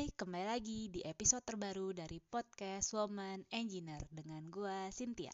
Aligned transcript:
Hai, 0.00 0.08
kembali 0.16 0.48
lagi 0.48 0.88
di 0.88 1.04
episode 1.04 1.44
terbaru 1.44 1.92
dari 1.92 2.24
podcast 2.24 2.96
Woman 2.96 3.44
Engineer 3.52 4.00
dengan 4.08 4.48
gua 4.48 4.88
Cynthia. 4.88 5.28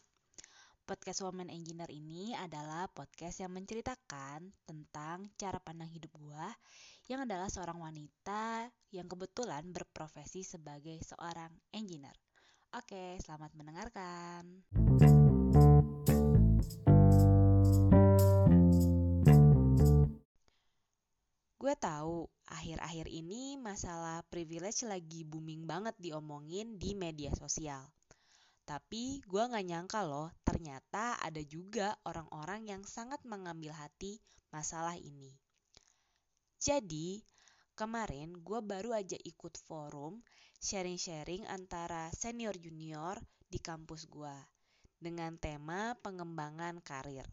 Podcast 0.83 1.23
Woman 1.23 1.47
Engineer 1.47 1.87
ini 1.87 2.35
adalah 2.35 2.91
podcast 2.91 3.39
yang 3.39 3.55
menceritakan 3.55 4.43
tentang 4.67 5.31
cara 5.39 5.63
pandang 5.63 5.87
hidup 5.87 6.11
gua 6.19 6.51
yang 7.07 7.23
adalah 7.23 7.47
seorang 7.47 7.79
wanita 7.79 8.67
yang 8.91 9.07
kebetulan 9.07 9.71
berprofesi 9.71 10.43
sebagai 10.43 10.99
seorang 10.99 11.55
engineer. 11.71 12.19
Oke, 12.75 13.23
selamat 13.23 13.55
mendengarkan. 13.55 14.67
Gue 21.55 21.73
tahu 21.79 22.27
akhir-akhir 22.47 23.11
ini 23.11 23.59
masalah 23.59 24.23
privilege 24.31 24.87
lagi 24.87 25.27
booming 25.27 25.67
banget 25.67 25.95
diomongin 25.99 26.79
di 26.79 26.95
media 26.95 27.31
sosial. 27.35 27.83
Tapi 28.67 29.23
gue 29.23 29.43
gak 29.47 29.63
nyangka 29.63 30.03
loh, 30.03 30.27
ternyata 30.43 31.15
ada 31.23 31.39
juga 31.43 31.95
orang-orang 32.03 32.67
yang 32.67 32.83
sangat 32.83 33.23
mengambil 33.23 33.71
hati 33.71 34.19
masalah 34.51 34.99
ini. 34.99 35.31
Jadi, 36.59 37.23
kemarin 37.79 38.35
gue 38.43 38.59
baru 38.59 38.91
aja 38.91 39.15
ikut 39.15 39.55
forum 39.63 40.19
sharing-sharing 40.59 41.47
antara 41.47 42.11
senior 42.11 42.59
junior 42.59 43.15
di 43.47 43.61
kampus 43.61 44.09
gue 44.11 44.35
dengan 44.97 45.37
tema 45.39 45.95
pengembangan 46.03 46.81
karir. 46.83 47.23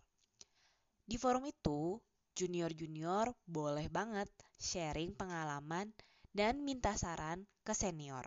Di 1.02 1.18
forum 1.18 1.48
itu, 1.48 1.98
junior-junior 2.34 3.30
boleh 3.46 3.86
banget 3.88 4.26
sharing 4.58 5.14
pengalaman 5.14 5.94
dan 6.34 6.60
minta 6.66 6.98
saran 6.98 7.46
ke 7.62 7.72
senior. 7.72 8.26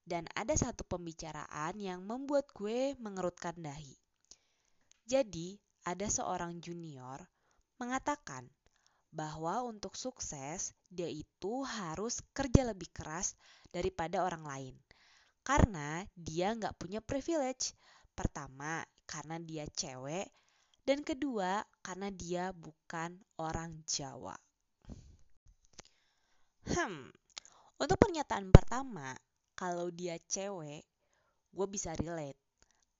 Dan 0.00 0.26
ada 0.34 0.56
satu 0.56 0.82
pembicaraan 0.88 1.76
yang 1.78 2.02
membuat 2.02 2.48
gue 2.56 2.96
mengerutkan 2.98 3.54
dahi. 3.60 3.94
Jadi, 5.06 5.60
ada 5.84 6.08
seorang 6.08 6.58
junior 6.60 7.20
mengatakan 7.80 8.48
bahwa 9.10 9.66
untuk 9.66 9.98
sukses 9.98 10.76
dia 10.86 11.10
itu 11.10 11.66
harus 11.66 12.22
kerja 12.30 12.62
lebih 12.62 12.88
keras 12.94 13.34
daripada 13.74 14.22
orang 14.22 14.44
lain. 14.46 14.74
Karena 15.42 16.04
dia 16.14 16.52
nggak 16.54 16.76
punya 16.78 17.00
privilege. 17.02 17.74
Pertama, 18.14 18.84
karena 19.08 19.40
dia 19.40 19.66
cewek. 19.66 20.28
Dan 20.80 21.04
kedua, 21.04 21.60
karena 21.84 22.08
dia 22.08 22.50
bukan 22.56 23.20
orang 23.36 23.84
Jawa. 23.84 24.34
Hmm, 26.70 27.12
untuk 27.80 27.96
pernyataan 27.96 28.52
pertama, 28.52 29.16
kalau 29.56 29.88
dia 29.92 30.16
cewek, 30.28 30.84
gue 31.50 31.66
bisa 31.68 31.92
relate. 31.96 32.38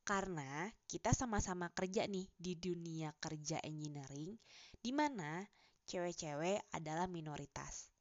Karena 0.05 0.67
kita 0.91 1.15
sama-sama 1.15 1.71
kerja 1.71 2.09
nih 2.09 2.27
di 2.35 2.57
dunia 2.57 3.15
kerja 3.21 3.61
engineering, 3.63 4.35
di 4.81 4.91
mana 4.91 5.45
cewek-cewek 5.87 6.73
adalah 6.73 7.07
minoritas. 7.07 7.93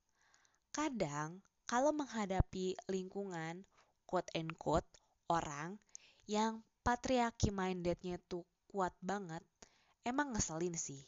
Kadang, 0.71 1.43
kalau 1.69 1.93
menghadapi 1.93 2.79
lingkungan, 2.89 3.67
quote 4.09 4.31
and 4.33 4.55
quote, 4.57 4.87
orang 5.29 5.77
yang 6.25 6.65
patriarki 6.81 7.53
mindednya 7.53 8.17
tuh 8.25 8.47
kuat 8.69 8.93
banget, 9.03 9.45
emang 10.09 10.33
ngeselin 10.33 10.73
sih. 10.73 11.05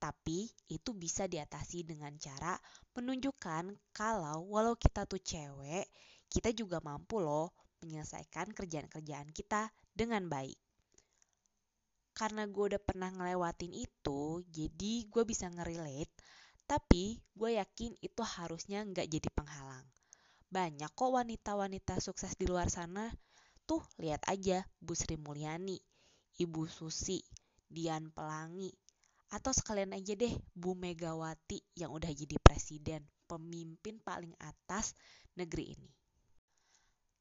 Tapi 0.00 0.48
itu 0.72 0.90
bisa 0.96 1.28
diatasi 1.28 1.84
dengan 1.84 2.16
cara 2.16 2.56
menunjukkan 2.96 3.72
kalau 3.92 4.48
walau 4.48 4.74
kita 4.76 5.04
tuh 5.04 5.20
cewek, 5.20 5.86
kita 6.32 6.50
juga 6.56 6.80
mampu 6.80 7.20
loh 7.20 7.52
menyelesaikan 7.84 8.56
kerjaan-kerjaan 8.56 9.28
kita 9.30 9.68
dengan 9.92 10.24
baik. 10.28 10.56
Karena 12.14 12.46
gue 12.46 12.74
udah 12.74 12.82
pernah 12.82 13.10
ngelewatin 13.10 13.74
itu, 13.74 14.40
jadi 14.46 14.94
gue 15.10 15.22
bisa 15.26 15.50
ngerelate, 15.50 16.14
tapi 16.64 17.18
gue 17.34 17.58
yakin 17.58 17.98
itu 18.00 18.22
harusnya 18.22 18.86
nggak 18.86 19.10
jadi 19.10 19.28
penghalang. 19.34 19.84
Banyak 20.46 20.94
kok 20.94 21.10
wanita-wanita 21.10 21.98
sukses 21.98 22.38
di 22.38 22.46
luar 22.46 22.70
sana. 22.70 23.10
Tuh, 23.66 23.82
lihat 23.98 24.22
aja 24.30 24.62
Bu 24.78 24.94
Sri 24.94 25.18
Mulyani, 25.18 25.80
Ibu 26.38 26.70
Susi, 26.70 27.18
Dian 27.74 28.14
Pelangi, 28.14 28.70
atau 29.34 29.50
sekalian 29.50 29.98
aja 29.98 30.14
deh 30.14 30.30
Bu 30.54 30.78
Megawati 30.78 31.58
yang 31.74 31.90
udah 31.90 32.14
jadi 32.14 32.38
presiden, 32.38 33.02
pemimpin 33.26 33.98
paling 33.98 34.30
atas 34.38 34.94
negeri 35.34 35.74
ini. 35.74 35.90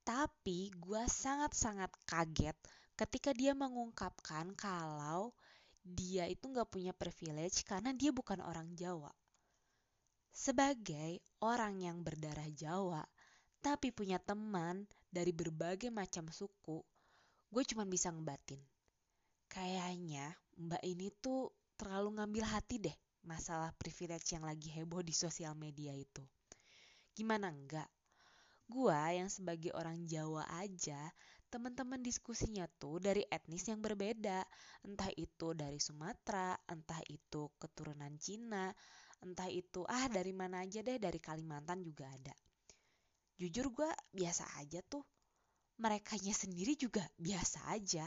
Tapi 0.05 0.69
gue 0.77 1.03
sangat-sangat 1.09 1.89
kaget 2.05 2.53
ketika 2.93 3.33
dia 3.33 3.57
mengungkapkan 3.57 4.53
kalau 4.53 5.33
dia 5.81 6.29
itu 6.29 6.47
gak 6.53 6.69
punya 6.69 6.93
privilege 6.93 7.65
karena 7.65 7.89
dia 7.91 8.13
bukan 8.13 8.39
orang 8.45 8.71
Jawa. 8.77 9.09
Sebagai 10.29 11.21
orang 11.41 11.81
yang 11.81 12.05
berdarah 12.05 12.49
Jawa, 12.53 13.01
tapi 13.63 13.89
punya 13.89 14.19
teman 14.19 14.85
dari 15.07 15.31
berbagai 15.31 15.87
macam 15.87 16.27
suku, 16.29 16.83
gue 17.53 17.63
cuma 17.69 17.85
bisa 17.85 18.11
ngebatin. 18.11 18.59
Mbak 20.53 20.83
ini 20.85 21.09
tuh 21.17 21.49
terlalu 21.73 22.21
ngambil 22.21 22.45
hati 22.45 22.77
deh 22.77 22.93
masalah 23.23 23.71
privilege 23.79 24.35
yang 24.35 24.43
lagi 24.43 24.69
heboh 24.69 24.99
di 25.01 25.15
sosial 25.15 25.55
media 25.55 25.95
itu. 25.95 26.21
Gimana 27.15 27.49
enggak? 27.49 27.87
Gua 28.67 29.11
yang 29.11 29.31
sebagai 29.31 29.71
orang 29.75 30.03
Jawa 30.07 30.43
aja, 30.59 31.11
teman-teman 31.47 31.99
diskusinya 32.03 32.67
tuh 32.79 32.99
dari 32.99 33.23
etnis 33.31 33.67
yang 33.67 33.79
berbeda. 33.79 34.43
Entah 34.83 35.11
itu 35.15 35.55
dari 35.55 35.79
Sumatera, 35.79 36.55
entah 36.67 36.99
itu 37.07 37.49
keturunan 37.59 38.13
Cina, 38.19 38.71
entah 39.23 39.47
itu 39.47 39.87
ah 39.87 40.07
dari 40.11 40.35
mana 40.35 40.63
aja 40.63 40.83
deh, 40.83 40.99
dari 40.99 41.19
Kalimantan 41.19 41.81
juga 41.81 42.11
ada. 42.11 42.35
Jujur 43.39 43.71
gua 43.71 43.91
biasa 44.11 44.45
aja 44.59 44.83
tuh. 44.85 45.03
Merekanya 45.81 46.37
sendiri 46.37 46.77
juga 46.77 47.01
biasa 47.17 47.73
aja 47.73 48.05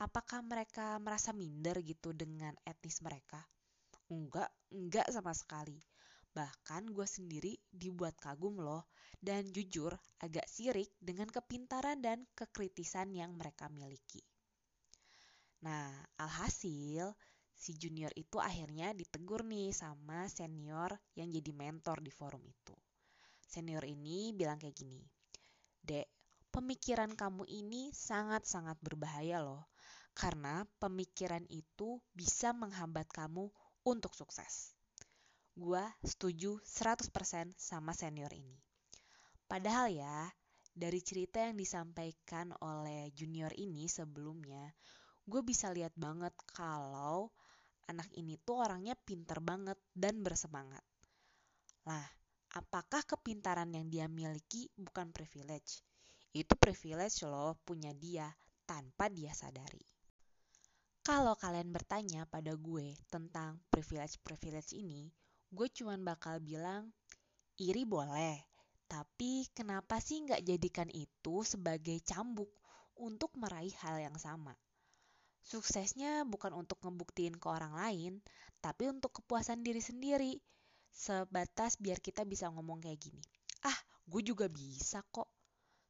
apakah 0.00 0.40
mereka 0.40 0.96
merasa 0.96 1.36
minder 1.36 1.76
gitu 1.84 2.16
dengan 2.16 2.56
etnis 2.64 3.04
mereka? 3.04 3.44
Enggak, 4.08 4.48
enggak 4.72 5.06
sama 5.12 5.36
sekali. 5.36 5.76
Bahkan 6.32 6.88
gue 6.96 7.04
sendiri 7.04 7.52
dibuat 7.68 8.16
kagum 8.16 8.64
loh 8.64 8.88
dan 9.20 9.44
jujur 9.52 9.92
agak 10.24 10.48
sirik 10.48 10.88
dengan 10.96 11.28
kepintaran 11.28 12.00
dan 12.00 12.24
kekritisan 12.32 13.12
yang 13.12 13.36
mereka 13.36 13.68
miliki. 13.68 14.24
Nah, 15.60 15.92
alhasil 16.16 17.12
si 17.52 17.76
junior 17.76 18.08
itu 18.16 18.40
akhirnya 18.40 18.96
ditegur 18.96 19.44
nih 19.44 19.76
sama 19.76 20.24
senior 20.32 20.96
yang 21.12 21.28
jadi 21.28 21.52
mentor 21.52 22.00
di 22.00 22.08
forum 22.08 22.40
itu. 22.48 22.72
Senior 23.44 23.84
ini 23.84 24.32
bilang 24.32 24.56
kayak 24.56 24.72
gini, 24.72 25.04
Dek, 25.84 26.08
pemikiran 26.48 27.12
kamu 27.12 27.44
ini 27.44 27.92
sangat-sangat 27.92 28.80
berbahaya 28.80 29.44
loh 29.44 29.68
karena 30.20 30.68
pemikiran 30.76 31.48
itu 31.48 31.96
bisa 32.12 32.52
menghambat 32.52 33.08
kamu 33.08 33.48
untuk 33.88 34.12
sukses. 34.12 34.76
Gua 35.56 35.88
setuju 36.04 36.60
100% 36.60 37.56
sama 37.56 37.96
senior 37.96 38.28
ini. 38.36 38.60
Padahal 39.48 39.88
ya, 39.88 40.28
dari 40.76 41.00
cerita 41.00 41.40
yang 41.40 41.56
disampaikan 41.56 42.52
oleh 42.60 43.08
junior 43.16 43.48
ini 43.56 43.88
sebelumnya, 43.88 44.76
gue 45.24 45.40
bisa 45.40 45.72
lihat 45.72 45.96
banget 45.96 46.36
kalau 46.52 47.32
anak 47.88 48.06
ini 48.14 48.38
tuh 48.44 48.62
orangnya 48.62 48.94
pinter 48.94 49.40
banget 49.40 49.80
dan 49.96 50.22
bersemangat. 50.22 50.84
Lah, 51.88 52.06
apakah 52.54 53.02
kepintaran 53.02 53.72
yang 53.74 53.90
dia 53.90 54.06
miliki 54.06 54.70
bukan 54.78 55.10
privilege? 55.10 55.82
Itu 56.30 56.54
privilege 56.54 57.26
loh 57.26 57.58
punya 57.66 57.90
dia 57.90 58.30
tanpa 58.62 59.10
dia 59.10 59.34
sadari. 59.34 59.99
Kalau 61.00 61.32
kalian 61.32 61.72
bertanya 61.72 62.28
pada 62.28 62.52
gue 62.52 62.92
tentang 63.08 63.56
privilege-privilege 63.72 64.76
ini, 64.76 65.08
gue 65.48 65.68
cuma 65.72 65.96
bakal 65.96 66.44
bilang, 66.44 66.92
iri 67.56 67.88
boleh, 67.88 68.36
tapi 68.84 69.48
kenapa 69.56 69.96
sih 69.96 70.20
nggak 70.28 70.44
jadikan 70.44 70.92
itu 70.92 71.40
sebagai 71.40 72.04
cambuk 72.04 72.52
untuk 73.00 73.32
meraih 73.40 73.72
hal 73.80 73.96
yang 73.96 74.16
sama? 74.20 74.52
Suksesnya 75.40 76.28
bukan 76.28 76.52
untuk 76.52 76.76
ngebuktiin 76.84 77.40
ke 77.40 77.48
orang 77.48 77.72
lain, 77.80 78.12
tapi 78.60 78.92
untuk 78.92 79.24
kepuasan 79.24 79.64
diri 79.64 79.80
sendiri. 79.80 80.36
Sebatas 80.92 81.80
biar 81.80 81.96
kita 82.04 82.28
bisa 82.28 82.52
ngomong 82.52 82.84
kayak 82.84 83.00
gini. 83.00 83.24
Ah, 83.64 83.78
gue 84.04 84.20
juga 84.20 84.52
bisa 84.52 85.00
kok. 85.08 85.32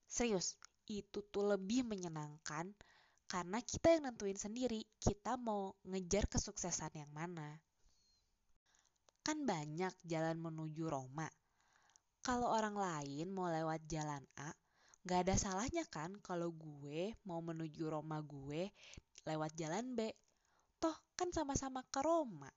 Serius, 0.07 0.55
itu 0.87 1.19
tuh 1.35 1.51
lebih 1.51 1.83
menyenangkan 1.83 2.71
karena 3.31 3.62
kita 3.62 3.94
yang 3.94 4.11
nentuin 4.11 4.35
sendiri 4.35 4.82
kita 4.99 5.38
mau 5.38 5.79
ngejar 5.87 6.27
kesuksesan 6.27 6.99
yang 6.99 7.11
mana. 7.15 7.62
Kan 9.23 9.47
banyak 9.47 9.94
jalan 10.03 10.35
menuju 10.43 10.91
Roma. 10.91 11.31
Kalau 12.27 12.50
orang 12.50 12.75
lain 12.75 13.31
mau 13.31 13.47
lewat 13.47 13.87
jalan 13.87 14.27
A, 14.35 14.50
gak 15.06 15.31
ada 15.31 15.38
salahnya 15.38 15.87
kan 15.87 16.19
kalau 16.27 16.50
gue 16.50 17.15
mau 17.23 17.38
menuju 17.38 17.87
Roma 17.87 18.19
gue 18.19 18.67
lewat 19.23 19.55
jalan 19.55 19.94
B. 19.94 20.11
Toh 20.83 20.99
kan 21.15 21.31
sama-sama 21.31 21.87
ke 21.87 22.03
Roma. 22.03 22.50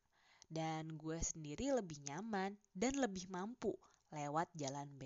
Dan 0.49 0.97
gue 0.97 1.21
sendiri 1.21 1.69
lebih 1.69 2.01
nyaman 2.01 2.57
dan 2.73 2.97
lebih 2.97 3.29
mampu 3.29 3.77
lewat 4.09 4.49
jalan 4.57 4.89
B. 4.97 5.05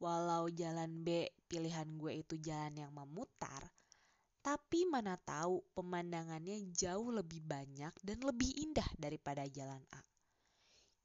Walau 0.00 0.48
jalan 0.48 1.04
B 1.04 1.28
pilihan 1.44 1.88
gue 2.00 2.24
itu 2.24 2.40
jalan 2.40 2.72
yang 2.72 2.92
memutar, 2.96 3.68
tapi 4.40 4.88
mana 4.88 5.20
tahu 5.20 5.60
pemandangannya 5.76 6.72
jauh 6.72 7.12
lebih 7.12 7.44
banyak 7.44 7.92
dan 8.00 8.18
lebih 8.24 8.50
indah 8.56 8.88
daripada 8.96 9.44
jalan 9.48 9.84
A 9.92 10.00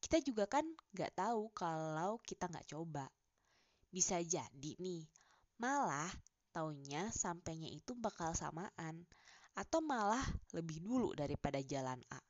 kita 0.05 0.21
juga 0.21 0.45
kan 0.45 0.61
nggak 0.93 1.17
tahu 1.17 1.49
kalau 1.49 2.21
kita 2.21 2.45
nggak 2.45 2.69
coba. 2.69 3.09
Bisa 3.89 4.21
jadi 4.21 4.77
nih, 4.77 5.01
malah 5.57 6.13
taunya 6.53 7.09
sampainya 7.09 7.73
itu 7.73 7.97
bakal 7.97 8.37
samaan 8.37 9.01
atau 9.57 9.81
malah 9.81 10.21
lebih 10.53 10.77
dulu 10.85 11.17
daripada 11.17 11.57
jalan 11.65 11.97
A. 12.13 12.21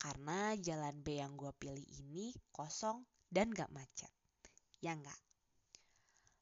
Karena 0.00 0.56
jalan 0.56 0.96
B 1.04 1.20
yang 1.20 1.36
gue 1.36 1.52
pilih 1.60 1.84
ini 2.00 2.32
kosong 2.56 3.04
dan 3.28 3.52
gak 3.52 3.68
macet. 3.68 4.08
Ya 4.80 4.96
nggak? 4.96 5.20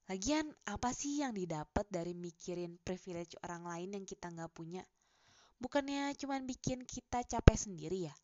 Lagian 0.09 0.49
apa 0.65 0.91
sih 0.97 1.21
yang 1.21 1.37
didapat 1.37 1.85
dari 1.93 2.17
mikirin 2.17 2.81
privilege 2.81 3.37
orang 3.45 3.63
lain 3.69 3.91
yang 4.01 4.05
kita 4.09 4.33
nggak 4.33 4.53
punya? 4.57 4.83
Bukannya 5.61 6.17
cuma 6.17 6.41
bikin 6.41 6.83
kita 6.89 7.23
capek 7.23 7.57
sendiri 7.57 8.09
ya? 8.09 8.15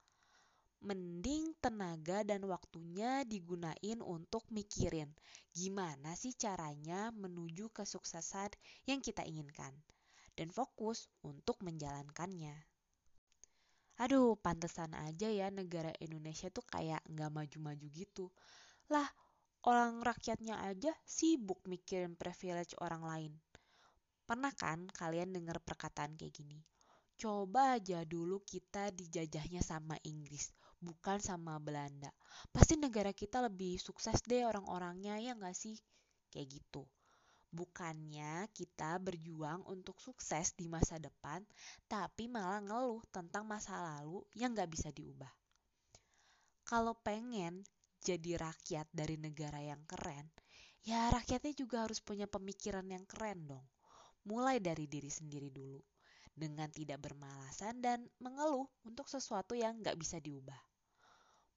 mending 0.85 1.57
tenaga 1.65 2.21
dan 2.29 2.45
waktunya 2.45 3.25
digunain 3.25 4.05
untuk 4.05 4.45
mikirin 4.53 5.09
gimana 5.57 6.13
sih 6.13 6.37
caranya 6.37 7.09
menuju 7.09 7.73
kesuksesan 7.73 8.53
yang 8.85 9.01
kita 9.01 9.25
inginkan 9.25 9.73
dan 10.37 10.53
fokus 10.53 11.09
untuk 11.25 11.57
menjalankannya. 11.65 12.53
Aduh, 13.97 14.37
pantesan 14.37 14.93
aja 14.93 15.33
ya 15.33 15.49
negara 15.49 15.89
Indonesia 16.05 16.53
tuh 16.53 16.67
kayak 16.69 17.01
nggak 17.09 17.33
maju-maju 17.33 17.87
gitu. 17.89 18.29
Lah, 18.93 19.09
orang 19.69 20.01
rakyatnya 20.05 20.61
aja 20.65 20.93
sibuk 21.05 21.65
mikirin 21.69 22.17
privilege 22.17 22.77
orang 22.81 23.03
lain. 23.05 23.33
Pernah 24.25 24.53
kan 24.57 24.89
kalian 24.89 25.37
dengar 25.37 25.61
perkataan 25.61 26.17
kayak 26.17 26.33
gini? 26.33 26.61
Coba 27.15 27.77
aja 27.79 28.03
dulu 28.03 28.43
kita 28.43 28.91
dijajahnya 28.91 29.63
sama 29.63 29.95
Inggris 30.03 30.51
bukan 30.85 31.17
sama 31.17 31.57
Belanda. 31.57 32.13
Pasti 32.53 32.77
negara 32.77 33.17
kita 33.17 33.41
lebih 33.41 33.81
sukses 33.81 34.21
deh 34.29 34.45
orang-orangnya 34.45 35.17
ya 35.17 35.33
nggak 35.33 35.57
sih? 35.57 35.81
Kayak 36.29 36.61
gitu. 36.61 36.85
Bukannya 37.55 38.51
kita 38.53 39.01
berjuang 39.01 39.65
untuk 39.71 39.97
sukses 40.03 40.53
di 40.59 40.67
masa 40.69 41.01
depan, 41.01 41.41
tapi 41.89 42.29
malah 42.29 42.61
ngeluh 42.61 43.01
tentang 43.15 43.49
masa 43.49 43.79
lalu 43.81 44.21
yang 44.37 44.53
nggak 44.53 44.69
bisa 44.69 44.91
diubah. 44.91 45.31
Kalau 46.67 46.99
pengen 47.01 47.63
jadi 48.05 48.37
rakyat 48.37 48.93
dari 48.93 49.17
negara 49.17 49.65
yang 49.65 49.81
keren, 49.89 50.29
ya 50.85 51.09
rakyatnya 51.09 51.57
juga 51.57 51.89
harus 51.89 52.05
punya 52.05 52.29
pemikiran 52.29 52.85
yang 52.85 53.09
keren 53.09 53.49
dong. 53.49 53.65
Mulai 54.29 54.61
dari 54.61 54.85
diri 54.85 55.09
sendiri 55.09 55.49
dulu 55.49 55.81
dengan 56.37 56.69
tidak 56.69 57.01
bermalasan 57.01 57.81
dan 57.81 58.05
mengeluh 58.21 58.69
untuk 58.85 59.09
sesuatu 59.09 59.57
yang 59.57 59.81
nggak 59.81 59.97
bisa 59.97 60.21
diubah 60.21 60.61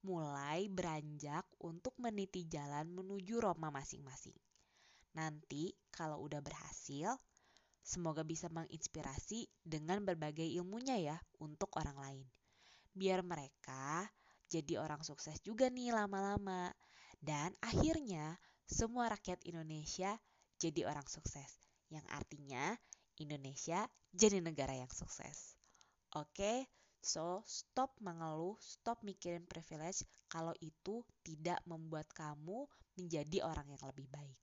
mulai 0.06 0.70
beranjak 0.70 1.42
untuk 1.58 1.92
meniti 1.98 2.46
jalan 2.46 2.86
menuju 2.94 3.42
Roma 3.42 3.74
masing-masing. 3.74 4.36
Nanti 5.18 5.74
kalau 5.90 6.22
udah 6.22 6.38
berhasil, 6.38 7.18
semoga 7.82 8.22
bisa 8.22 8.46
menginspirasi 8.46 9.50
dengan 9.66 10.06
berbagai 10.06 10.46
ilmunya 10.46 10.96
ya 10.96 11.16
untuk 11.42 11.74
orang 11.74 11.98
lain. 11.98 12.26
Biar 12.94 13.26
mereka 13.26 14.06
jadi 14.48 14.80
orang 14.80 15.04
sukses 15.04 15.38
juga 15.44 15.68
nih 15.68 15.92
lama-lama. 15.94 16.72
Dan 17.18 17.54
akhirnya 17.62 18.36
semua 18.64 19.12
rakyat 19.12 19.44
Indonesia 19.46 20.16
jadi 20.58 20.88
orang 20.88 21.06
sukses. 21.06 21.60
Yang 21.92 22.06
artinya 22.10 22.74
Indonesia 23.20 23.84
jadi 24.10 24.40
negara 24.42 24.74
yang 24.74 24.90
sukses. 24.90 25.56
Oke, 26.16 26.66
So, 26.98 27.46
stop 27.46 27.94
mengeluh, 28.02 28.58
stop 28.58 29.06
mikirin 29.06 29.46
privilege 29.46 30.02
kalau 30.26 30.50
itu 30.58 31.06
tidak 31.22 31.62
membuat 31.62 32.10
kamu 32.10 32.66
menjadi 32.98 33.46
orang 33.46 33.70
yang 33.70 33.82
lebih 33.86 34.10
baik. 34.10 34.38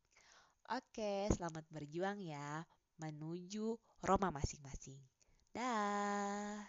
Oke, 0.72 1.30
selamat 1.36 1.68
berjuang 1.70 2.24
ya 2.24 2.64
menuju 2.98 3.76
Roma 4.02 4.32
masing-masing. 4.32 5.04
Dah. 5.52 6.64